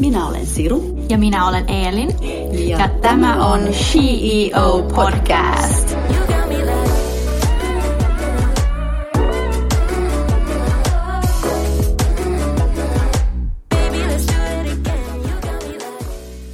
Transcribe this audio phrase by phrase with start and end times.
[0.00, 0.98] Minä olen Siru.
[1.08, 2.08] Ja minä olen Eelin.
[2.68, 5.96] Ja, ja tämä on CEO Podcast.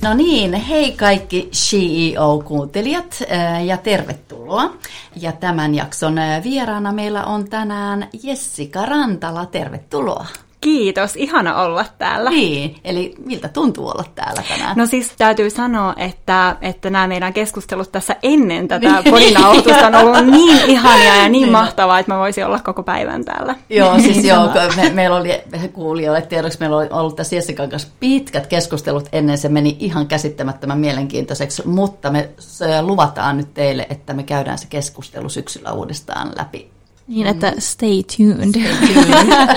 [0.02, 3.22] No niin, hei kaikki CEO-kuuntelijat
[3.66, 4.72] ja tervetuloa.
[5.16, 9.46] Ja tämän jakson vieraana meillä on tänään Jessica Rantala.
[9.46, 10.26] Tervetuloa.
[10.60, 12.30] Kiitos, ihana olla täällä.
[12.30, 14.76] Niin, eli miltä tuntuu olla täällä tänään?
[14.76, 19.12] No siis täytyy sanoa, että, että nämä meidän keskustelut tässä ennen tätä niin.
[19.12, 23.24] podinauhoitusta on ollut niin ihania ja niin, niin mahtavaa, että mä voisin olla koko päivän
[23.24, 23.54] täällä.
[23.70, 25.42] Joo, siis niin joo, me, meillä oli
[25.72, 30.78] kuulijoille tiedoksi, meillä oli ollut tässä Jessikan kanssa pitkät keskustelut ennen, se meni ihan käsittämättömän
[30.78, 32.30] mielenkiintoiseksi, mutta me
[32.80, 36.75] luvataan nyt teille, että me käydään se keskustelu syksyllä uudestaan läpi
[37.08, 38.48] niin, että stay tuned.
[38.48, 39.56] Stay tuned.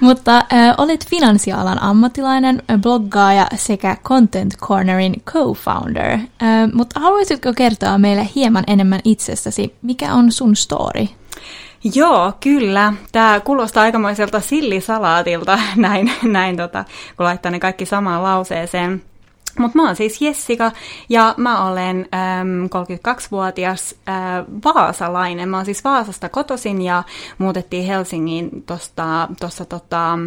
[0.00, 6.12] Mutta äh, olet finanssialan ammattilainen, bloggaaja sekä Content Cornerin co-founder.
[6.12, 9.74] Äh, mutta haluaisitko kertoa meille hieman enemmän itsestäsi?
[9.82, 11.06] Mikä on sun story?
[11.94, 12.92] Joo, kyllä.
[13.12, 16.84] Tämä kuulostaa aikamoiselta sillisalaatilta, näin, näin tota,
[17.16, 19.02] kun laittaa ne kaikki samaan lauseeseen.
[19.58, 20.72] Mutta mä oon siis Jessica
[21.08, 24.14] ja mä olen äm, 32-vuotias äh,
[24.64, 25.48] vaasalainen.
[25.48, 27.02] Mä oon siis Vaasasta kotosin ja
[27.38, 28.64] muutettiin Helsingiin
[29.40, 30.18] tuossa tota,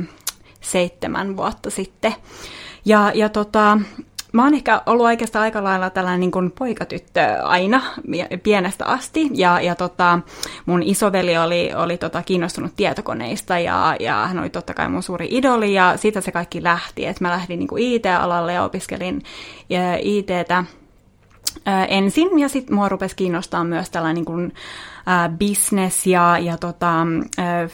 [0.62, 2.16] seitsemän vuotta sitten.
[2.86, 3.78] Ja, ja tota,
[4.38, 7.82] Mä oon ehkä ollut oikeastaan aika lailla tällainen niin kuin poikatyttö aina
[8.44, 9.30] pienestä asti.
[9.34, 10.20] Ja, ja tota,
[10.66, 15.28] mun isoveli oli, oli tota kiinnostunut tietokoneista ja, ja hän oli totta kai mun suuri
[15.32, 17.06] idoli ja siitä se kaikki lähti.
[17.06, 19.24] Et mä lähdin niin IT-alalle ja opiskelin
[20.02, 20.64] ITtä
[21.88, 24.54] ensin ja sitten mua rupesi kiinnostaa myös tällainen niin kuin,
[25.40, 27.08] business ja, ja tota,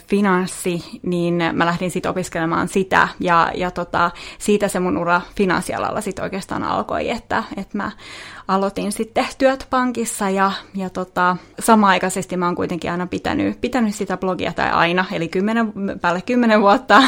[0.08, 3.08] finanssi, niin mä lähdin sitten opiskelemaan sitä.
[3.20, 7.90] Ja, ja tota, siitä se mun ura finanssialalla sitten oikeastaan alkoi, että, että mä
[8.48, 14.16] aloitin sitten työt pankissa ja, ja tota, sama-aikaisesti mä oon kuitenkin aina pitänyt, pitänyt sitä
[14.16, 17.02] blogia tai aina, eli kymmenen, päälle kymmenen vuotta,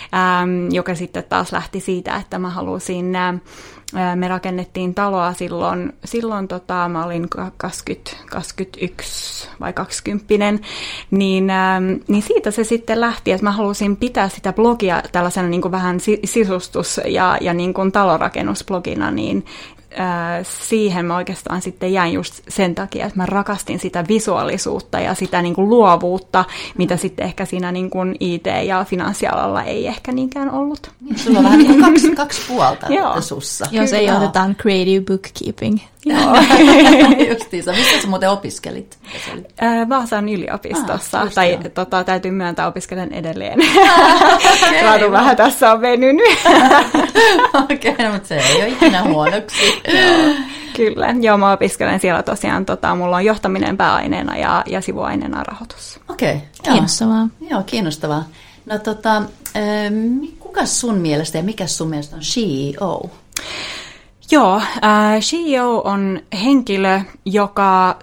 [0.70, 3.12] joka sitten taas lähti siitä, että mä halusin
[4.14, 10.34] me rakennettiin taloa silloin, silloin tota, mä olin 20, 21 vai 20,
[11.10, 11.46] niin,
[12.08, 15.98] niin siitä se sitten lähti, että mä halusin pitää sitä blogia tällaisena niin kuin vähän
[16.24, 19.44] sisustus- ja, ja niin kuin talorakennusblogina, niin
[20.42, 25.42] siihen mä oikeastaan sitten jäin just sen takia, että mä rakastin sitä visuaalisuutta ja sitä
[25.42, 26.44] niin kuin luovuutta,
[26.78, 30.90] mitä sitten ehkä siinä niin kuin IT- ja finanssialalla ei ehkä niinkään ollut.
[31.00, 33.20] Niin, sulla on vähän niin kaksi, kaksi puolta Joo.
[33.20, 33.66] sussa.
[33.70, 35.78] Jos ei otetaan creative bookkeeping.
[36.04, 36.36] Joo,
[37.30, 37.72] justiinsa.
[37.72, 38.98] Missä sä muuten opiskelit?
[39.88, 43.58] Vaasan yliopistossa, ah, tai tota, täytyy myöntää opiskelen edelleen.
[44.94, 46.38] okay, vähän tässä on venynyt.
[47.54, 49.79] Okei, okay, no, mutta se ei ole ikinä huonoksi.
[50.76, 56.00] Kyllä, joo, mä opiskelen siellä tosiaan, tota, mulla on johtaminen pääaineena ja, ja sivuaineena rahoitus.
[56.08, 56.34] Okei.
[56.34, 57.28] Okay, kiinnostavaa.
[57.40, 58.24] Joo, joo, kiinnostavaa.
[58.66, 59.22] No tota,
[60.38, 63.10] kuka sun mielestä ja mikä sun mielestä on CEO?
[64.30, 67.98] Joo, äh, CEO on henkilö, joka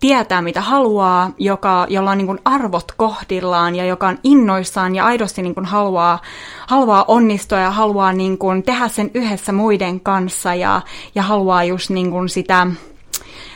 [0.00, 5.04] tietää, mitä haluaa, joka, jolla on niin kuin arvot kohdillaan ja joka on innoissaan ja
[5.04, 6.18] aidosti niin kuin haluaa,
[6.66, 10.82] haluaa onnistua ja haluaa niin kuin tehdä sen yhdessä muiden kanssa ja,
[11.14, 12.66] ja haluaa just niin kuin sitä,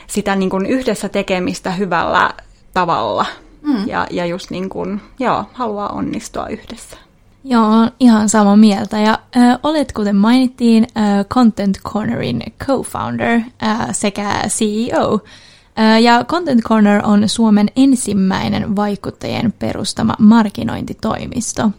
[0.07, 2.33] sitä niin kuin yhdessä tekemistä hyvällä
[2.73, 3.25] tavalla.
[3.61, 3.87] Mm.
[3.87, 6.97] Ja, ja just niin kuin, joo, haluaa onnistua yhdessä.
[7.43, 8.99] Joo, ihan samaa mieltä.
[8.99, 15.19] Ja äh, olet, kuten mainittiin, äh, Content Cornerin co-founder äh, sekä CEO.
[15.79, 21.71] Äh, ja Content Corner on Suomen ensimmäinen vaikuttajien perustama markkinointitoimisto.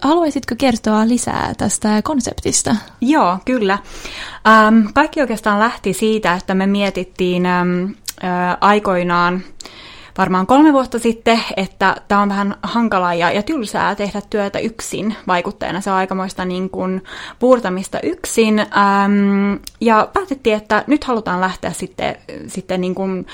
[0.00, 2.76] Haluaisitko kertoa lisää tästä konseptista?
[3.00, 3.78] Joo, kyllä.
[4.94, 7.42] Kaikki oikeastaan lähti siitä, että me mietittiin
[8.60, 9.42] aikoinaan
[10.18, 15.16] varmaan kolme vuotta sitten, että tämä on vähän hankalaa ja, ja tylsää tehdä työtä yksin
[15.26, 15.80] vaikuttajana.
[15.80, 17.04] Se on aikamoista niin kuin
[17.38, 18.58] puurtamista yksin.
[18.58, 22.16] Ähm, ja päätettiin, että nyt halutaan lähteä sitten,
[22.46, 23.26] sitten niin kuin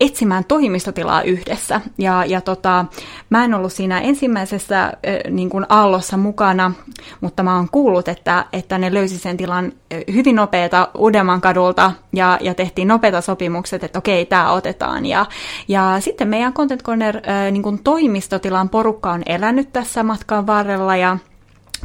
[0.00, 1.80] etsimään toimistotilaa yhdessä.
[1.98, 2.84] Ja, ja tota,
[3.30, 4.92] mä en ollut siinä ensimmäisessä äh,
[5.30, 6.72] niin kuin aallossa mukana,
[7.20, 9.72] mutta mä oon kuullut, että, että ne löysi sen tilan
[10.12, 15.06] hyvin nopeata Uudenmaan kadulta ja, ja tehtiin nopeita sopimukset, että okei, tämä otetaan.
[15.06, 15.26] Ja,
[15.68, 20.96] ja sitten meidän Content Corner äh, niin kuin toimistotilan porukka on elänyt tässä matkan varrella
[20.96, 21.18] ja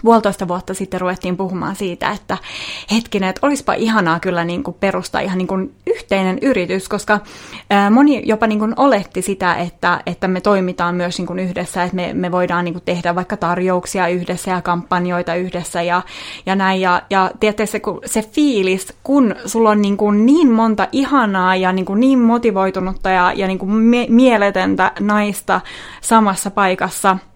[0.03, 2.37] puolitoista vuotta sitten ruvettiin puhumaan siitä, että
[2.91, 7.19] hetkinen, että olisipa ihanaa kyllä niin kuin perustaa ihan niin kuin yhteinen yritys, koska
[7.91, 11.95] moni jopa niin kuin oletti sitä, että, että me toimitaan myös niin kuin yhdessä, että
[11.95, 16.01] me, me voidaan niin kuin tehdä vaikka tarjouksia yhdessä ja kampanjoita yhdessä ja,
[16.45, 16.81] ja näin.
[16.81, 21.71] Ja, ja tiedätte, se, se fiilis, kun sulla on niin, kuin niin monta ihanaa ja
[21.71, 25.61] niin, kuin niin motivoitunutta ja, ja niin kuin mie- mieletöntä naista
[26.01, 27.17] samassa paikassa–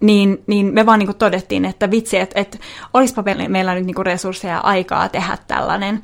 [0.00, 2.58] niin, niin me vaan niin kuin todettiin, että vitsi, että, että
[2.94, 6.02] olisipa meillä nyt niin kuin resursseja ja aikaa tehdä tällainen.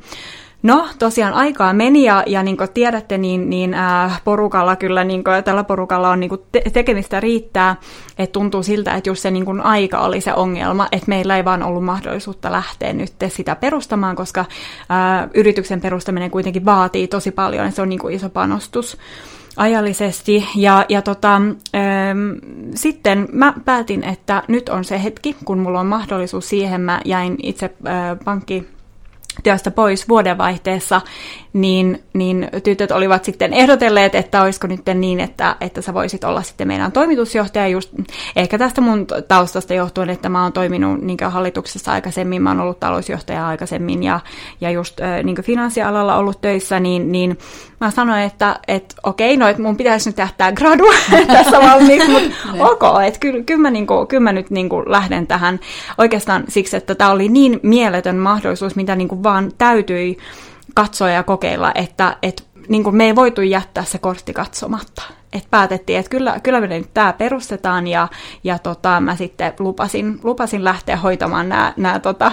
[0.65, 5.25] No, tosiaan aikaa meni ja, ja niin kuin tiedätte, niin, niin ää, porukalla kyllä, niin
[5.25, 7.77] kuin, tällä porukalla on niin kuin te- tekemistä riittää,
[8.19, 11.45] että tuntuu siltä, että just se niin kuin aika oli se ongelma, että meillä ei
[11.45, 14.45] vaan ollut mahdollisuutta lähteä nyt sitä perustamaan, koska
[14.89, 18.99] ää, yrityksen perustaminen kuitenkin vaatii tosi paljon, että se on niin kuin iso panostus
[19.57, 20.49] ajallisesti.
[20.57, 22.19] Ja, ja tota, ähm,
[22.75, 26.81] sitten mä päätin, että nyt on se hetki, kun mulla on mahdollisuus siihen.
[26.81, 28.69] Mä jäin itse äh, pankki
[29.43, 31.01] työstä pois vuodenvaihteessa,
[31.53, 36.43] niin, niin tytöt olivat sitten ehdotelleet, että olisiko nyt niin, että, että sä voisit olla
[36.43, 37.69] sitten meidän toimitusjohtaja.
[37.69, 37.91] Just
[38.37, 42.81] ehkä tästä mun taustasta johtuen, että mä oon toiminut niin hallituksessa aikaisemmin, mä oon ollut
[42.81, 44.21] talousjohtaja aikaisemmin ja,
[44.61, 47.39] ja just niin finanssialalla ollut töissä, niin, niin
[47.81, 50.85] mä sanoin, että, että okei, no että mun pitäisi nyt tähtää gradu
[51.27, 52.31] tässä valmiiksi, mutta
[52.71, 55.61] ok, että kyllä, kyllä, mä, niin kuin, kyllä mä nyt niin kuin lähden tähän.
[55.99, 60.19] Oikeastaan siksi, että tämä oli niin mieletön mahdollisuus, mitä niin kuin vaan täytyi
[60.75, 65.03] katsoa ja kokeilla, että, että niin kuin me ei voitu jättää se kortti katsomatta.
[65.33, 68.09] Et päätettiin, että kyllä, kyllä me nyt tämä perustetaan ja,
[68.45, 72.33] ja tota, mä sitten lupasin, lupasin lähteä hoitamaan nämä, tota,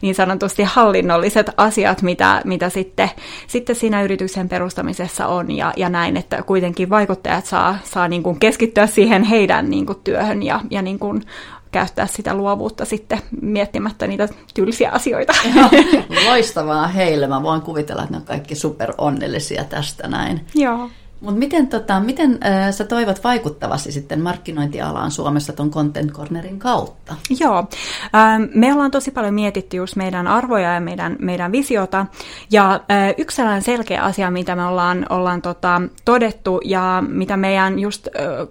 [0.00, 3.10] niin sanotusti hallinnolliset asiat, mitä, mitä sitten,
[3.46, 8.40] sitten siinä yrityksen perustamisessa on ja, ja näin, että kuitenkin vaikuttajat saa, saa niin kuin
[8.40, 11.22] keskittyä siihen heidän niin kuin työhön ja, ja niin kuin
[11.72, 15.32] käyttää sitä luovuutta sitten miettimättä niitä tylsiä asioita.
[15.56, 15.70] Joo,
[16.26, 17.26] loistavaa heille.
[17.26, 20.46] Mä voin kuvitella, että ne on kaikki super onnellisia tästä näin.
[20.54, 20.90] Joo.
[21.20, 27.14] Mutta miten, tota, miten äh, sä toivot vaikuttavasti sitten markkinointialaan Suomessa tuon Content Cornerin kautta?
[27.40, 27.58] Joo,
[28.14, 32.06] ähm, me ollaan tosi paljon mietitty just meidän arvoja ja meidän, meidän visiota.
[32.50, 37.78] Ja äh, yksi sellainen selkeä asia, mitä me ollaan, ollaan tota, todettu ja mitä meidän
[37.78, 38.48] just äh,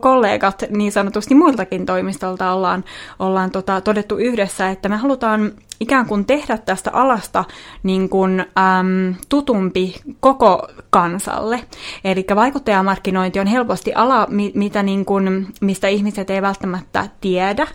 [0.00, 2.84] kollegat niin sanotusti muiltakin toimistolta ollaan,
[3.18, 7.44] ollaan tota, todettu yhdessä, että me halutaan ikään kuin tehdä tästä alasta
[7.82, 11.64] niin kuin, äm, tutumpi koko kansalle.
[12.04, 17.66] Eli vaikuttajamarkkinointi on helposti ala, mitä niin kuin, mistä ihmiset ei välttämättä tiedä.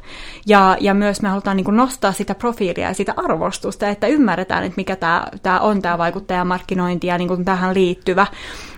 [0.45, 4.63] Ja, ja myös me halutaan niin kuin nostaa sitä profiilia ja sitä arvostusta, että ymmärretään,
[4.63, 8.27] että mikä tämä, tämä on tämä vaikuttajamarkkinointi ja niin kuin tähän liittyvä.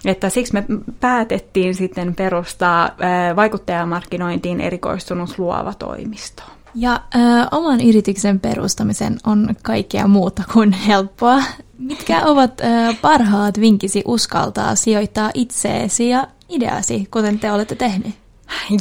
[0.06, 0.64] Että siksi me
[1.00, 2.90] päätettiin sitten perustaa
[3.36, 6.44] vaikuttajamarkkinointiin erikoistunut luova toimisto.
[6.76, 7.20] Ja ö,
[7.52, 11.44] oman yrityksen perustamisen on kaikkea muuta kuin helppoa.
[11.78, 12.64] Mitkä ovat ö,
[13.02, 18.16] parhaat vinkisi uskaltaa sijoittaa itseesi ja ideasi, kuten te olette tehneet?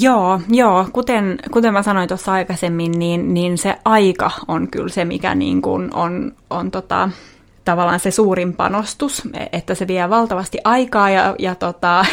[0.01, 0.87] Joo, joo.
[0.93, 5.63] Kuten, kuten mä sanoin tuossa aikaisemmin, niin, niin se aika on kyllä se, mikä niin
[5.63, 7.11] kuin on, on tota,
[7.69, 9.23] tavallaan se suurin panostus,
[9.53, 12.05] että se vie valtavasti aikaa ja, ja tota,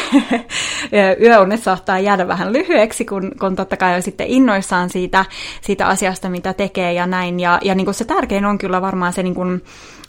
[1.22, 5.24] yöunet saattaa jäädä vähän lyhyeksi, kun, kun totta kai on sitten innoissaan siitä,
[5.60, 7.40] siitä asiasta, mitä tekee ja näin.
[7.40, 9.62] Ja, ja niin kuin se tärkein on kyllä varmaan se niin kuin,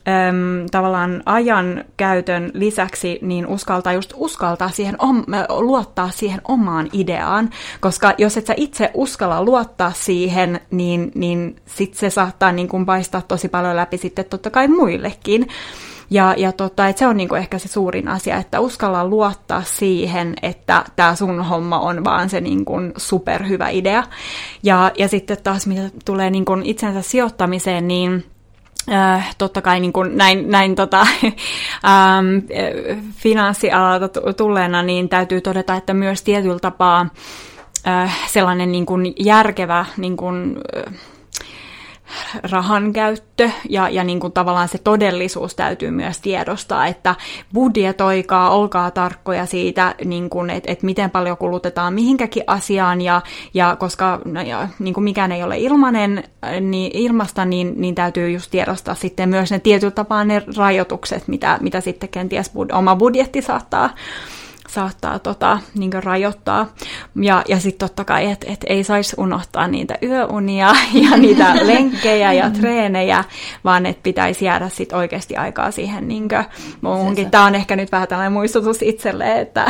[0.08, 7.50] äm, tavallaan ajan käytön lisäksi niin uskaltaa just uskaltaa siihen, om, luottaa siihen omaan ideaan,
[7.80, 12.86] koska jos et sä itse uskalla luottaa siihen, niin, niin sit se saattaa niin kuin
[12.86, 15.48] paistaa tosi paljon läpi sitten totta kai muillekin.
[16.10, 20.34] Ja, ja tota, et se on niinku ehkä se suurin asia, että uskalla luottaa siihen,
[20.42, 24.04] että tämä sun homma on vaan se niinku superhyvä idea.
[24.64, 28.26] Ja, ja sitten taas mitä tulee niinku itsensä sijoittamiseen, niin
[28.92, 32.26] Äh, totta kai niin kuin näin, näin tota, ähm,
[33.12, 37.10] finanssialalta tulleena, niin täytyy todeta, että myös tietyllä tapaa
[37.88, 40.94] äh, sellainen niin kuin järkevä niin kuin, äh,
[42.52, 47.16] rahan käyttö ja, ja niin kuin tavallaan se todellisuus täytyy myös tiedostaa, että
[47.54, 53.22] budjetoikaa, olkaa tarkkoja siitä, niin kuin, että, että miten paljon kulutetaan mihinkäkin asiaan ja,
[53.54, 56.24] ja koska no, ja, niin kuin mikään ei ole ilmanen,
[56.62, 61.58] niin, ilmasta, niin, niin täytyy just tiedostaa sitten myös ne tietyllä tapaa ne rajoitukset, mitä,
[61.62, 63.90] mitä sitten kenties bud- oma budjetti saattaa
[64.68, 66.68] saattaa tota, niin rajoittaa.
[67.16, 70.74] Ja, ja sitten totta kai, että et ei saisi unohtaa niitä yöunia
[71.10, 73.24] ja niitä lenkkejä ja treenejä,
[73.64, 76.28] vaan että pitäisi jäädä sitten oikeasti aikaa siihen niin
[76.82, 77.32] muuhunkin.
[77.32, 79.66] Tämä on ehkä nyt vähän tällainen muistutus itselle, että...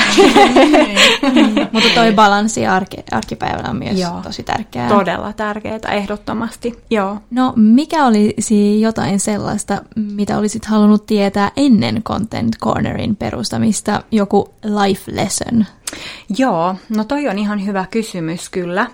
[1.33, 1.67] Niin.
[1.73, 4.21] Mutta toi balanssi arki, arkipäivällä on myös Joo.
[4.23, 4.89] tosi tärkeää.
[4.89, 6.83] Todella tärkeää, ehdottomasti.
[6.89, 7.17] Joo.
[7.31, 14.03] No mikä olisi jotain sellaista, mitä olisit halunnut tietää ennen Content Cornerin perustamista?
[14.11, 15.65] Joku life lesson?
[16.37, 18.87] Joo, no toi on ihan hyvä kysymys kyllä.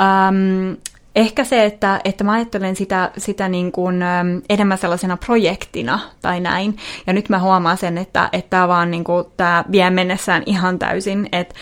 [0.00, 0.76] Um,
[1.16, 4.00] ehkä se, että, että mä ajattelen sitä, sitä niin kuin,
[4.48, 6.76] enemmän sellaisena projektina tai näin.
[7.06, 10.78] Ja nyt mä huomaan sen, että, että tämä vaan niin kuin, tämä vie mennessään ihan
[10.78, 11.28] täysin.
[11.32, 11.54] Että,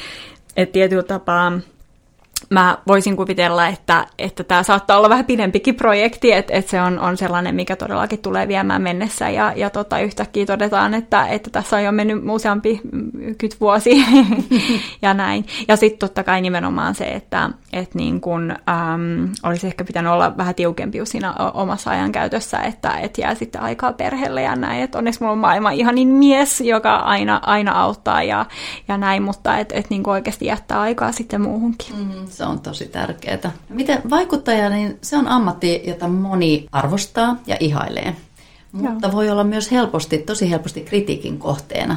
[0.56, 1.52] että tietyllä tapaa
[2.50, 6.98] mä voisin kuvitella, että, että tämä saattaa olla vähän pidempikin projekti, että, että se on,
[6.98, 11.76] on sellainen, mikä todellakin tulee viemään mennessä ja, ja tota, yhtäkkiä todetaan, että, että tässä
[11.76, 12.80] on jo mennyt useampi
[13.38, 13.90] kyt vuosi
[15.02, 15.46] ja näin.
[15.68, 20.36] Ja sitten totta kai nimenomaan se, että, että niin kun, äm, olisi ehkä pitänyt olla
[20.36, 24.82] vähän tiukempi siinä omassa ajankäytössä, että, että jää sitten aikaa perheelle ja näin.
[24.82, 28.46] Että onneksi mulla on maailman ihanin mies, joka aina, aina auttaa ja,
[28.88, 31.96] ja näin, mutta että et niin oikeasti jättää aikaa sitten muuhunkin.
[31.96, 33.52] Mm, se on tosi tärkeää.
[33.68, 38.16] Miten vaikuttaja, niin se on ammatti, jota moni arvostaa ja ihailee.
[38.72, 39.16] Mutta Joo.
[39.16, 41.96] voi olla myös helposti, tosi helposti kritiikin kohteena.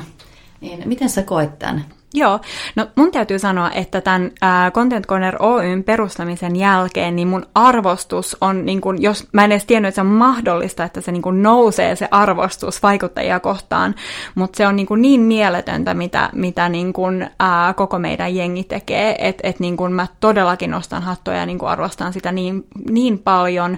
[0.62, 1.86] Niin miten sä koet tämän?
[2.14, 2.40] Joo,
[2.76, 8.38] no mun täytyy sanoa, että tämän ää, Content Corner Oyn perustamisen jälkeen, niin mun arvostus
[8.42, 11.22] on, niin kun, jos mä en edes tiennyt, että se on mahdollista, että se niin
[11.22, 13.96] kun nousee se arvostus vaikuttajia kohtaan,
[14.36, 18.64] mutta se on niin, kun niin mieletöntä, mitä, mitä niin kun, ää, koko meidän jengi
[18.64, 22.64] tekee, että et niin kun mä todellakin nostan hattoja ja niin kun arvostan sitä niin,
[22.90, 23.78] niin paljon,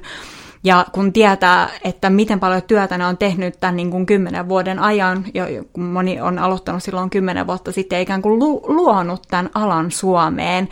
[0.63, 4.79] ja kun tietää, että miten paljon työtä ne on tehnyt tämän niin kuin kymmenen vuoden
[4.79, 9.49] ajan, ja kun moni on aloittanut silloin kymmenen vuotta sitten, ikään kuin lu- luonut tämän
[9.53, 10.69] alan Suomeen,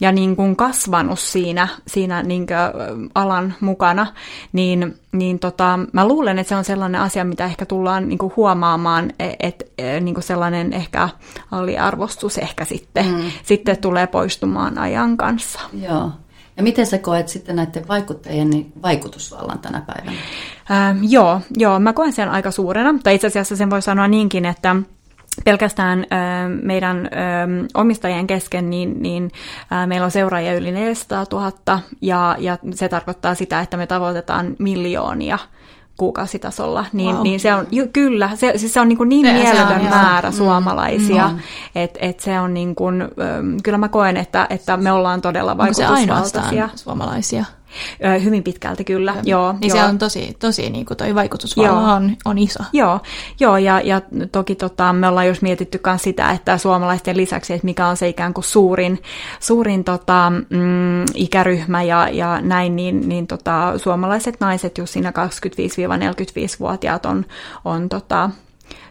[0.00, 4.06] ja niin kuin kasvanut siinä, siinä niin kuin alan mukana,
[4.52, 8.32] niin, niin tota, mä luulen, että se on sellainen asia, mitä ehkä tullaan niin kuin
[8.36, 11.08] huomaamaan, että et, e, niin kuin sellainen ehkä
[11.50, 13.30] aliarvostus ehkä sitten, mm.
[13.42, 15.60] sitten tulee poistumaan ajan kanssa.
[15.72, 16.10] Joo.
[16.56, 20.16] Ja miten sä koet sitten näiden vaikuttajien niin vaikutusvallan tänä päivänä?
[20.70, 22.94] Ähm, joo, joo, mä koen sen aika suurena.
[23.02, 24.76] Tai itse asiassa sen voi sanoa niinkin, että
[25.44, 26.04] pelkästään ö,
[26.62, 27.08] meidän ö,
[27.74, 29.30] omistajien kesken, niin, niin
[29.82, 34.56] ö, meillä on seuraajia yli 400 000, ja, ja se tarkoittaa sitä, että me tavoitetaan
[34.58, 35.38] miljoonia
[35.96, 37.22] kuukausitasolla, niin, wow.
[37.22, 40.28] niin se on, ju, kyllä, se, siis se on niin, kuin niin mieletön on, määrä
[40.28, 40.36] joo.
[40.36, 41.38] suomalaisia, mm.
[41.74, 43.04] että et se on niin kuin,
[43.62, 46.14] kyllä mä koen, että, että me ollaan todella vaikutusvaltaisia.
[46.14, 47.44] Onko se ainoastaan suomalaisia?
[48.24, 49.54] Hyvin pitkälti kyllä, ja, joo.
[49.60, 49.78] Niin joo.
[49.78, 52.58] se on tosi, tosi niin kuin toi vaikutusvalta on, on iso.
[52.72, 53.00] Joo,
[53.40, 54.00] joo ja, ja
[54.32, 58.08] toki tota, me ollaan just mietitty myös sitä, että suomalaisten lisäksi, että mikä on se
[58.08, 59.02] ikään kuin suurin,
[59.40, 67.06] suurin tota, mm, ikäryhmä ja, ja näin, niin, niin tota, suomalaiset naiset just siinä 25-45-vuotiaat
[67.06, 67.24] on,
[67.64, 68.30] on tota,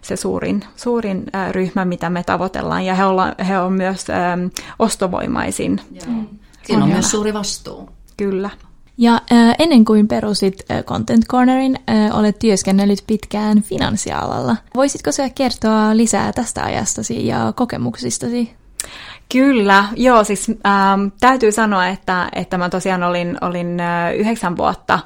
[0.02, 4.46] se suurin, suurin äh, ryhmä, mitä me tavoitellaan, ja he, olla, he on myös ähm,
[4.80, 5.82] ostovoimaisin.
[5.92, 6.24] Joo.
[6.64, 7.90] Siinä on, on myös suuri vastuu.
[8.18, 8.50] Kyllä.
[8.98, 14.56] Ja äh, ennen kuin perusit äh, Content Cornerin, äh, olet työskennellyt pitkään finanssialalla.
[14.76, 18.52] Voisitko sä kertoa lisää tästä ajastasi ja kokemuksistasi?
[19.32, 25.00] Kyllä, joo, siis ähm, täytyy sanoa, että, että mä tosiaan olin, olin äh, yhdeksän vuotta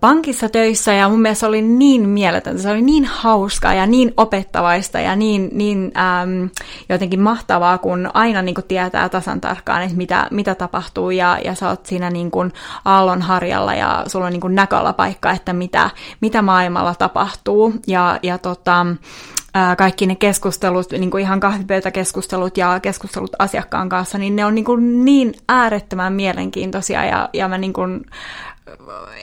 [0.00, 4.14] pankissa töissä ja mun mielestä se oli niin mieletöntä, se oli niin hauskaa ja niin
[4.16, 6.50] opettavaista ja niin, niin äm,
[6.88, 11.54] jotenkin mahtavaa, kun aina niin kuin tietää tasan tarkkaan, että mitä, mitä tapahtuu ja, ja
[11.54, 12.52] sä oot siinä niin kuin
[12.84, 15.90] aallon harjalla ja sulla on niin kuin näköalapaikka, että mitä,
[16.20, 17.74] mitä maailmalla tapahtuu.
[17.86, 18.86] Ja, ja tota,
[19.78, 24.64] kaikki ne keskustelut, niin kuin ihan kahvipöytäkeskustelut ja keskustelut asiakkaan kanssa, niin ne on niin,
[24.64, 28.04] kuin niin äärettömän mielenkiintoisia ja, ja mä niin kuin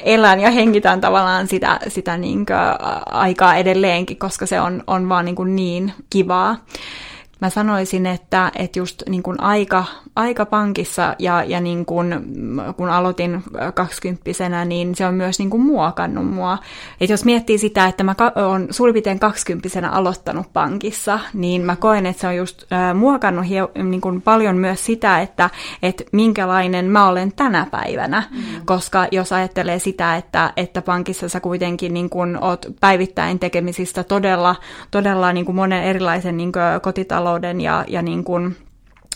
[0.04, 2.58] elän ja hengitän tavallaan sitä, sitä niin kuin
[3.06, 6.58] aikaa edelleenkin, koska se on, on vaan niin, kuin niin kivaa
[7.42, 12.15] mä sanoisin, että, että just niin kuin aika, aika pankissa ja, ja niin kuin,
[12.77, 16.58] kun aloitin kaksikymppisenä, niin se on myös niin kuin muokannut mua.
[17.01, 22.22] Et jos miettii sitä, että mä olen suurin kaksikymppisenä aloittanut pankissa, niin mä koen, että
[22.22, 25.50] se on just äh, muokannut hie, niin kuin paljon myös sitä, että,
[25.84, 28.24] että minkälainen mä olen tänä päivänä.
[28.32, 28.65] Mm.
[28.65, 34.56] Koska jos ajattelee sitä, että, että pankissa sä kuitenkin niin kuin oot päivittäin tekemisistä todella,
[34.92, 38.56] todella niin kuin monen erilaisen niin kuin kotitalon talouden ja, ja niin kuin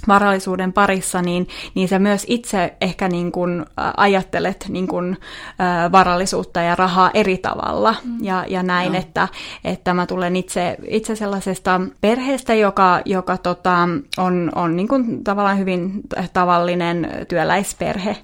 [0.08, 3.66] varallisuuden parissa, niin, niin sä myös itse ehkä niin kuin
[3.98, 5.18] ajattelet niin kuin,
[5.60, 7.96] ä, varallisuutta ja rahaa eri tavalla.
[8.04, 8.18] Mm.
[8.22, 9.00] Ja, ja näin, no.
[9.00, 9.28] että,
[9.64, 15.60] että mä tulen itse, itse sellaisesta perheestä, joka, joka tota, on, on niin kuin tavallaan
[15.60, 15.92] hyvin
[16.34, 18.18] tavallinen työläisperhe.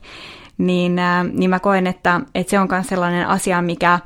[0.58, 4.00] Niin, ä, niin mä koen, että, että se on myös sellainen asia, mikä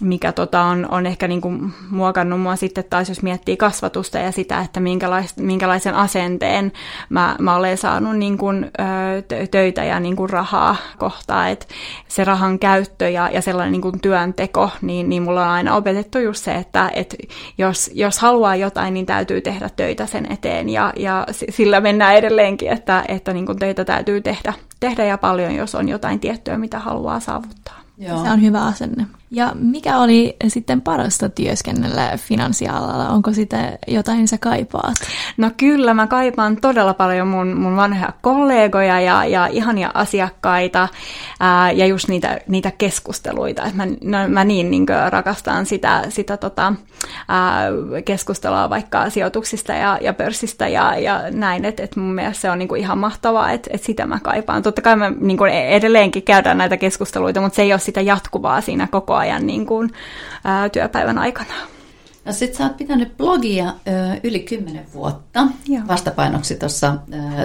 [0.00, 4.32] mikä tota on, on ehkä niin kuin muokannut mua sitten taas, jos miettii kasvatusta ja
[4.32, 6.72] sitä, että minkälais, minkälaisen asenteen
[7.08, 11.48] mä, mä olen saanut niin kuin, ö, töitä ja niin kuin rahaa kohtaa.
[11.48, 11.68] Et
[12.08, 16.18] se rahan käyttö ja, ja sellainen niin kuin työnteko, niin, niin mulla on aina opetettu
[16.18, 17.16] just se, että et
[17.58, 22.72] jos, jos haluaa jotain, niin täytyy tehdä töitä sen eteen ja, ja sillä mennään edelleenkin,
[22.72, 26.78] että, että niin kuin töitä täytyy tehdä, tehdä ja paljon, jos on jotain tiettyä, mitä
[26.78, 27.79] haluaa saavuttaa.
[28.00, 28.24] Joo.
[28.24, 29.06] Se on hyvä asenne.
[29.32, 33.08] Ja mikä oli sitten parasta työskennellä finanssialalla?
[33.08, 34.94] Onko sitä jotain sä kaipaat?
[35.36, 40.88] No kyllä, mä kaipaan todella paljon mun, mun vanhoja kollegoja ja, ja ihania asiakkaita
[41.40, 43.64] ää, ja just niitä, niitä keskusteluita.
[43.64, 46.72] Et mä, no, mä niin, niin rakastan sitä, sitä tota,
[47.28, 47.62] ää,
[48.04, 52.58] keskustelua vaikka sijoituksista ja, ja pörssistä ja, ja näin, että et mun mielestä se on
[52.58, 54.62] niin ihan mahtavaa, että et sitä mä kaipaan.
[54.62, 58.86] Totta kai me niin edelleenkin käydään näitä keskusteluita, mutta se ei ole sitä jatkuvaa siinä
[58.86, 59.90] koko ajan niin kuin,
[60.44, 61.54] ää, työpäivän aikana.
[62.30, 65.82] No sit sä oot pitänyt blogia ö, yli kymmenen vuotta Joo.
[65.88, 66.96] vastapainoksi tuossa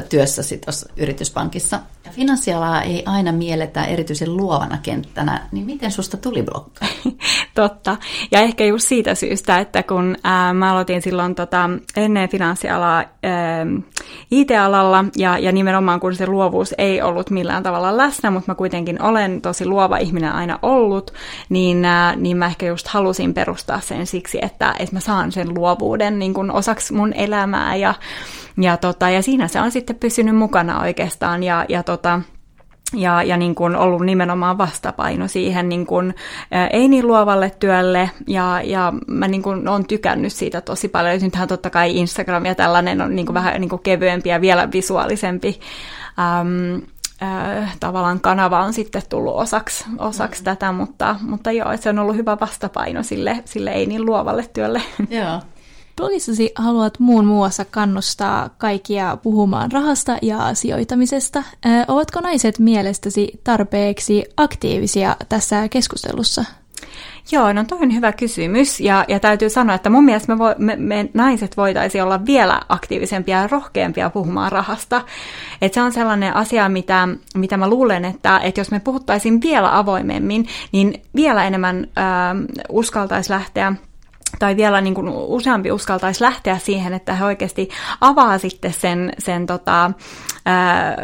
[0.10, 1.80] työssäsi tuossa yrityspankissa.
[2.06, 6.86] Ja finanssialaa ei aina mielletä erityisen luovana kenttänä, niin miten susta tuli blogga?
[7.56, 7.98] Totta.
[8.32, 13.66] Ja ehkä just siitä syystä, että kun ää, mä aloitin silloin tota, ennen finanssialaa ää,
[14.32, 19.02] IT-alalla, ja, ja nimenomaan kun se luovuus ei ollut millään tavalla läsnä, mutta mä kuitenkin
[19.02, 21.14] olen tosi luova ihminen aina ollut,
[21.50, 25.54] niin, ää, niin mä ehkä just halusin perustaa sen siksi, että, että mä saan sen
[25.54, 27.94] luovuuden niin kun osaksi mun elämää, ja,
[28.58, 32.22] ja, tota, ja siinä se on sitten pysynyt mukana oikeastaan, ja, ja tota,
[32.94, 36.16] ja, ja niin kuin ollut nimenomaan vastapaino siihen niin kuin,
[36.54, 41.22] ä, ei niin luovalle työlle, ja, ja mä niin kuin olen tykännyt siitä tosi paljon.
[41.22, 44.72] Nythän totta kai Instagram ja tällainen on niin kuin vähän niin kuin kevyempi ja vielä
[44.72, 45.60] visuaalisempi.
[46.20, 46.82] Äm,
[47.24, 50.46] äh, tavallaan kanava on sitten tullut osaksi, osaksi mm.
[50.46, 54.82] tätä, mutta, mutta joo, se on ollut hyvä vastapaino sille, sille ei niin luovalle työlle.
[55.10, 55.42] Joo.
[55.96, 61.40] Blogissasi haluat muun muassa kannustaa kaikkia puhumaan rahasta ja sijoitamisesta.
[61.66, 66.46] Ö, ovatko naiset mielestäsi tarpeeksi aktiivisia tässä keskustelussa?
[67.32, 70.56] Joo, no toi on hyvä kysymys ja, ja täytyy sanoa, että mun mielestä me, vo,
[70.58, 75.02] me, me naiset voitaisiin olla vielä aktiivisempia ja rohkeampia puhumaan rahasta.
[75.62, 79.78] Et se on sellainen asia, mitä, mitä mä luulen, että, että jos me puhuttaisiin vielä
[79.78, 82.06] avoimemmin, niin vielä enemmän äh,
[82.70, 83.74] uskaltaisi lähteä
[84.46, 87.70] tai vielä niin kuin useampi uskaltaisi lähteä siihen, että he oikeasti
[88.02, 89.92] avaa sitten sen, sen tota,
[90.46, 90.96] ää,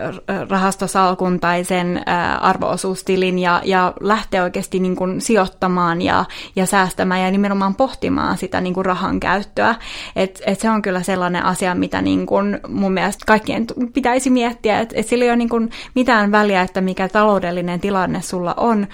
[0.50, 6.26] rahastosalkun tai sen ää, arvoosuustilin ja, ja lähtee oikeasti niin kuin sijoittamaan ja,
[6.56, 9.76] ja säästämään ja nimenomaan pohtimaan sitä niin kuin rahan käyttöä.
[10.16, 14.80] Et, et se on kyllä sellainen asia, mitä niin kuin mun mielestä kaikkien pitäisi miettiä,
[14.80, 18.88] että et sillä ei ole niin kuin mitään väliä, että mikä taloudellinen tilanne sulla on,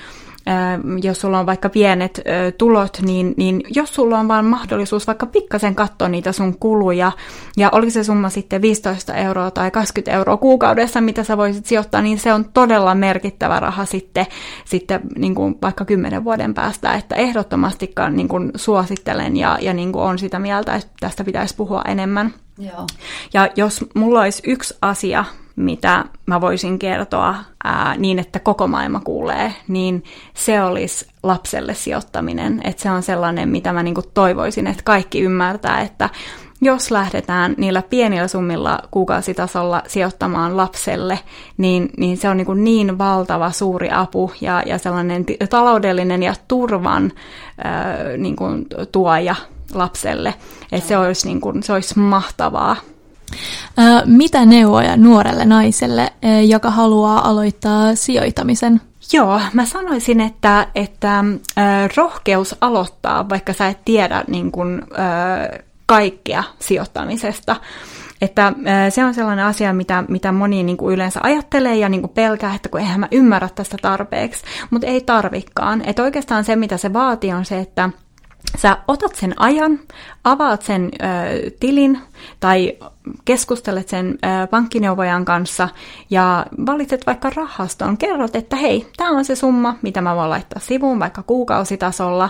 [1.04, 2.22] jos sulla on vaikka pienet
[2.58, 7.12] tulot, niin, niin jos sulla on vaan mahdollisuus vaikka pikkasen katsoa niitä sun kuluja,
[7.58, 12.02] ja oli se summa sitten 15 euroa tai 20 euroa kuukaudessa, mitä sä voisit sijoittaa,
[12.02, 14.26] niin se on todella merkittävä raha sitten,
[14.66, 19.92] sitten niin kuin vaikka 10 vuoden päästä, että ehdottomasti niin kuin suosittelen ja, ja niin
[19.92, 22.34] kuin on sitä mieltä, että tästä pitäisi puhua enemmän.
[22.60, 22.88] Joo.
[23.34, 25.26] Ja jos mulla olisi yksi asia,
[25.58, 32.62] mitä mä voisin kertoa ää, niin, että koko maailma kuulee, niin se olisi lapselle sijoittaminen.
[32.64, 36.10] Että se on sellainen, mitä mä niinku toivoisin, että kaikki ymmärtää, että
[36.62, 41.20] jos lähdetään niillä pienillä summilla kuukausitasolla sijoittamaan lapselle,
[41.58, 46.34] niin, niin se on niin, niin valtava suuri apu ja, ja sellainen t- taloudellinen ja
[46.48, 47.12] turvan
[47.64, 49.36] ää, niin kuin tuoja
[49.74, 50.34] lapselle.
[50.72, 52.76] Että se olisi, niin kuin, se olisi mahtavaa.
[54.06, 56.14] Mitä neuvoja nuorelle naiselle,
[56.48, 58.82] joka haluaa aloittaa sijoitamisen?
[59.14, 61.24] Joo, mä sanoisin, että, että
[61.98, 64.52] rohkeus aloittaa, vaikka sä et tiedä niin
[65.00, 67.56] äh, kaikkea sijoittamisesta.
[68.22, 68.54] Että
[68.90, 72.56] se on sellainen asia, mitä, mitä moni niin kuin yleensä ajattelee ja niin kuin pelkää,
[72.56, 75.82] että kun eihän mä ymmärrä tästä tarpeeksi, mutta ei tarvikkaan.
[75.86, 77.90] Että oikeastaan se, mitä se vaatii, on se, että
[78.58, 79.80] sä otat sen ajan,
[80.24, 81.06] avaat sen ö,
[81.60, 82.00] tilin
[82.40, 82.78] tai
[83.26, 85.70] keskustelet sen ö, pankkineuvojan kanssa
[86.10, 87.98] ja valitset vaikka rahaston.
[87.98, 92.30] Kerrot, että hei, tämä on se summa, mitä mä voin laittaa sivuun vaikka kuukausitasolla.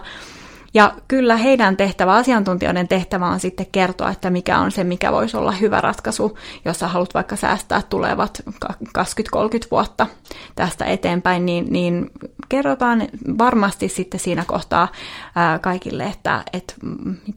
[0.73, 5.37] Ja kyllä heidän tehtävä, asiantuntijoiden tehtävä on sitten kertoa, että mikä on se, mikä voisi
[5.37, 8.51] olla hyvä ratkaisu, jos sä haluat vaikka säästää tulevat 20-30
[9.71, 10.07] vuotta
[10.55, 12.11] tästä eteenpäin, niin, niin
[12.49, 14.87] kerrotaan varmasti sitten siinä kohtaa
[15.61, 16.75] kaikille, että et,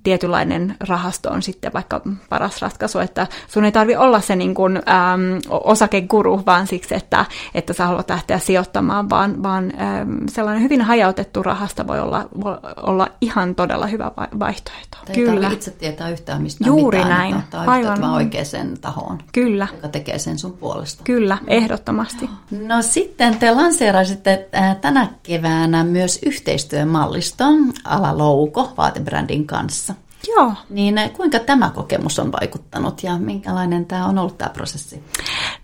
[0.03, 4.77] tietynlainen rahasto on sitten vaikka paras ratkaisu, että sun ei tarvi olla se niin kuin,
[4.77, 10.83] äm, osakeguru, vaan siksi, että, että sä haluat lähteä sijoittamaan, vaan, vaan äm, sellainen hyvin
[10.83, 14.99] hajautettu rahasta voi olla, voi olla ihan todella hyvä vaihtoehto.
[15.09, 15.51] Ei Kyllä.
[15.51, 17.37] itse tietää yhtään mistä Juuri mitään, näin.
[17.39, 18.05] Että Aivan.
[18.05, 19.69] oikeaan tahoon, Kyllä.
[19.75, 21.03] joka tekee sen sun puolesta.
[21.05, 22.31] Kyllä, ehdottomasti.
[22.67, 29.95] No sitten te lanseerasitte äh, tänä keväänä myös yhteistyömalliston ala Louko vaatebrändin kanssa.
[30.29, 30.53] Joo.
[30.71, 35.03] Niin eh, kuinka tämä kokemus on vaikuttanut ja minkälainen tämä on ollut tämä prosessi?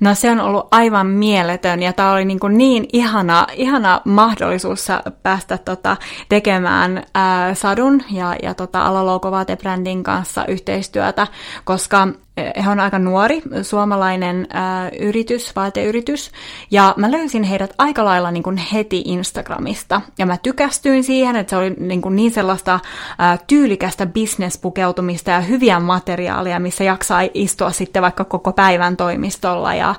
[0.01, 4.89] No se on ollut aivan mieletön ja tämä oli niin, kuin niin ihana, ihana mahdollisuus
[5.23, 5.97] päästä tota,
[6.29, 11.27] tekemään ää, Sadun ja, ja tota, Alalookovaatebrandin kanssa yhteistyötä,
[11.65, 16.31] koska he on aika nuori suomalainen ää, yritys, vaateyritys,
[16.71, 21.51] ja mä löysin heidät aika lailla niin kuin heti Instagramista, ja mä tykästyin siihen, että
[21.51, 22.81] se oli niin, kuin niin sellaista
[23.19, 29.95] ää, tyylikästä bisnespukeutumista ja hyviä materiaaleja, missä jaksaa istua sitten vaikka koko päivän toimistolla, ja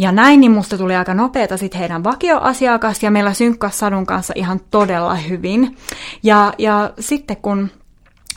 [0.00, 4.32] ja näin, niin musta tuli aika nopeeta sitten heidän vakioasiakas, ja meillä synkkas Sadun kanssa
[4.36, 5.76] ihan todella hyvin.
[6.22, 7.70] Ja, ja sitten kun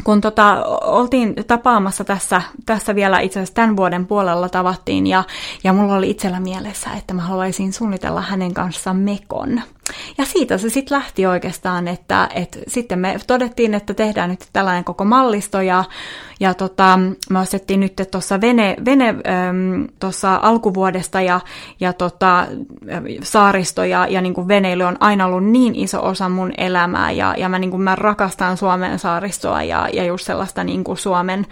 [0.03, 5.23] kun tota, oltiin tapaamassa tässä, tässä vielä itse asiassa tämän vuoden puolella tavattiin ja,
[5.63, 9.61] ja mulla oli itsellä mielessä, että mä haluaisin suunnitella hänen kanssaan mekon.
[10.17, 14.83] Ja siitä se sitten lähti oikeastaan, että, että sitten me todettiin, että tehdään nyt tällainen
[14.83, 15.83] koko mallisto ja,
[16.39, 16.99] ja tota,
[17.29, 19.15] me ostettiin nyt tuossa vene, vene
[19.99, 21.39] tuossa alkuvuodesta ja,
[21.79, 22.47] ja tota,
[23.23, 27.35] saaristo ja, ja niin kuin veneily on aina ollut niin iso osa mun elämää ja,
[27.37, 31.47] ja mä, niin kuin, mä rakastan Suomen saaristoa ja, ja just sellaista niin kuin Suomen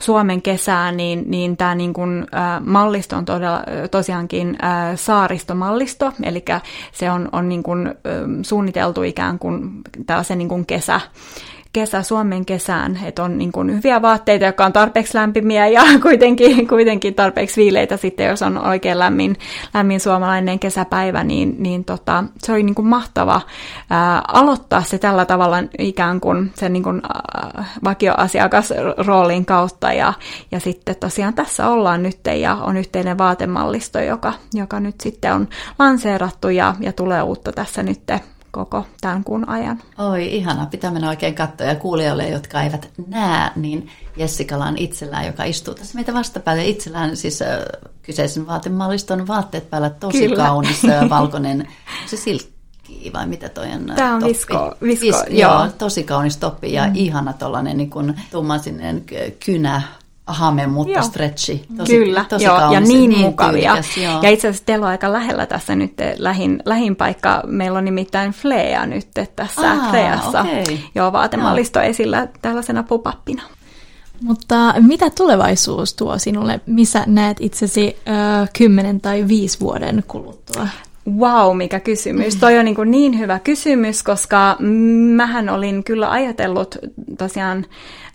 [0.00, 6.44] Suomen kesää, niin, niin tämä niin kuin, äh, mallisto on todella, tosiaankin äh, saaristomallisto, eli
[6.92, 7.94] se on, on niin kuin, äh,
[8.42, 9.70] suunniteltu ikään kuin
[10.06, 11.00] tällaisen niin kuin kesä,
[11.72, 16.68] kesä Suomen kesään, että on niin kuin hyviä vaatteita, jotka on tarpeeksi lämpimiä ja kuitenkin,
[16.68, 19.36] kuitenkin tarpeeksi viileitä sitten, jos on oikein lämmin,
[19.74, 23.40] lämmin suomalainen kesäpäivä, niin, niin tota, se oli niin kuin mahtava
[23.90, 30.12] ää, aloittaa se tällä tavalla ikään kuin sen niin kuin, ää, vakioasiakasroolin kautta ja,
[30.52, 35.48] ja sitten tosiaan tässä ollaan nyt ja on yhteinen vaatemallisto, joka, joka nyt sitten on
[35.78, 38.00] lanseerattu ja, ja tulee uutta tässä nyt
[38.50, 39.82] koko tämän kuun ajan.
[39.98, 40.66] Oi, ihana.
[40.66, 41.66] Pitää mennä oikein katsoa.
[41.66, 46.62] Ja kuulijoille, jotka eivät näe, niin Jessika on itsellään, joka istuu tässä meitä vastapäällä.
[46.62, 47.48] Itsellään siis äh,
[48.02, 50.44] kyseisen vaatemalliston vaatteet päällä tosi Kyllä.
[50.44, 51.68] kaunis äh, valkoinen,
[52.06, 53.92] se silkki vai mitä toi on?
[53.96, 54.34] Tämä on toppi.
[54.34, 55.52] visko, visko Vis, joo.
[55.52, 55.68] joo.
[55.78, 56.92] tosi kaunis toppi ja mm.
[56.94, 57.90] ihana tollainen niin
[58.30, 59.04] tummansinen
[59.44, 59.82] kynä
[60.26, 61.02] hame, mutta joo.
[61.02, 61.66] stretchi.
[61.76, 63.72] Tosi, Kyllä, tosi joo, kaunis, ja niin, niin mukavia.
[63.72, 67.42] Tyylikäs, ja itse asiassa teillä on aika lähellä tässä nyt lähin, lähin paikka.
[67.46, 70.40] Meillä on nimittäin Flea nyt tässä Aa, Fleassa.
[70.40, 70.78] Okay.
[70.94, 73.42] Joo, vaatemallisto esillä tällaisena popappina.
[74.22, 76.60] Mutta mitä tulevaisuus tuo sinulle?
[76.66, 77.96] Missä näet itsesi
[78.58, 80.68] kymmenen uh, tai viisi vuoden kuluttua?
[81.18, 82.36] Wow, mikä kysymys.
[82.36, 84.56] Toi on niin, kuin niin hyvä kysymys, koska
[85.16, 86.76] mähän olin kyllä ajatellut
[87.18, 87.56] tosiaan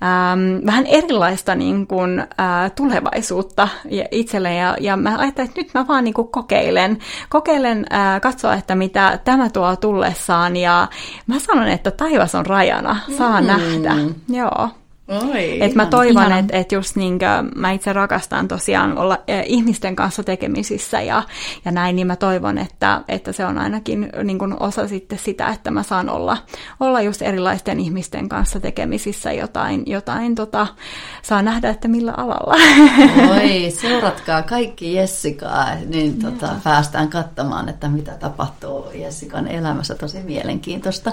[0.04, 3.68] ähm, vähän erilaista niin kuin, äh, tulevaisuutta
[4.12, 6.98] itselle ja, ja mä ajattelin, että nyt mä vaan niin kuin kokeilen,
[7.30, 10.88] kokeilen äh, katsoa, että mitä tämä tuo tullessaan ja
[11.28, 13.48] mä sanon, että taivas on rajana, saa mm.
[13.48, 13.96] nähdä.
[14.30, 14.70] Joo.
[15.08, 17.20] Oi, et mä toivon, että et just niin
[17.56, 21.24] mä itse rakastan tosiaan olla äh, ihmisten kanssa tekemisissä ja,
[21.66, 25.48] ja näin, niin mä toivon, että, että se on ainakin niin kuin osa sitten sitä,
[25.48, 26.38] että mä saan olla,
[26.80, 30.68] olla just erilaisten ihmisten kanssa tekemisissä jotain, jotain tota,
[31.22, 32.56] saa nähdä, että millä alalla.
[33.32, 39.96] Oi, seuratkaa kaikki Jessikaa, niin tota, päästään katsomaan, että mitä tapahtuu Jessikan elämässä.
[39.96, 41.12] Tosi mielenkiintoista.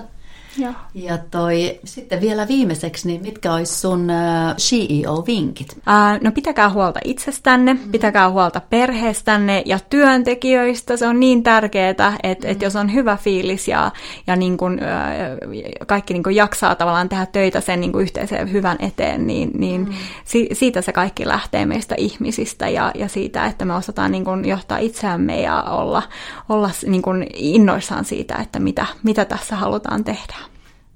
[0.59, 0.73] Ja.
[0.95, 5.73] ja toi, sitten vielä viimeiseksi, niin mitkä olisi sun uh, CEO-vinkit?
[5.77, 7.93] Uh, no pitäkää huolta itsestänne, mm.
[7.93, 10.97] pitäkää huolta perheestänne ja työntekijöistä.
[10.97, 12.51] Se on niin tärkeää, että mm.
[12.51, 13.91] et jos on hyvä fiilis ja,
[14.27, 18.53] ja niin kun, uh, kaikki niin kun jaksaa tavallaan tehdä töitä sen niin kun yhteisen
[18.53, 19.95] hyvän eteen, niin, niin mm.
[20.25, 24.45] si, siitä se kaikki lähtee meistä ihmisistä ja, ja siitä, että me osataan niin kun
[24.45, 26.03] johtaa itseämme ja olla,
[26.49, 30.35] olla niin kun innoissaan siitä, että mitä, mitä tässä halutaan tehdä.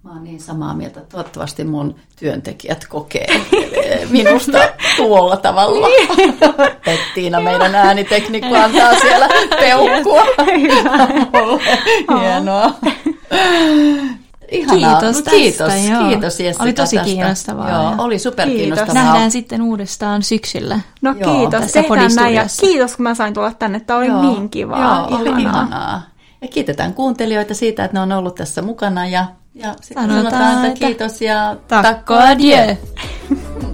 [0.07, 1.01] Mä oon niin samaa mieltä.
[1.01, 3.27] Toivottavasti mun työntekijät kokee
[4.11, 4.59] minusta
[4.97, 5.87] tuolla tavalla.
[6.87, 9.29] Et Tiina, meidän ääniteknikko antaa siellä
[9.61, 10.23] peukkua.
[12.21, 12.75] Hienoa.
[14.51, 14.79] ihanaa.
[14.79, 16.09] Kiitos No, tästä, kiitos, joo.
[16.09, 17.11] kiitos Jessica Oli tosi tästä.
[17.11, 18.95] kiinnostavaa Joo, ja- oli superkiinnostavaa.
[18.95, 20.81] Nähdään sitten uudestaan syksyllä.
[21.03, 24.23] No Joo, kiitos, tehdään näin ja kiitos kun mä sain tulla tänne, että oli Joo,
[24.23, 25.07] niin kivaa.
[25.11, 26.03] Joo, oli ihanaa.
[26.43, 29.25] Ja kiitetään kuuntelijoita siitä, että ne on ollut tässä mukana ja,
[29.57, 32.77] ja sitten Sanotaan, sanotaan, että kiitos ja Takko adieu.